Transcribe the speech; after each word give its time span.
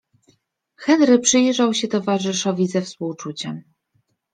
Henry 0.77 1.19
przyjrzał 1.19 1.73
się 1.73 1.87
towarzyszowi 1.87 2.67
ze 2.67 2.81
współczuciem. 2.81 3.63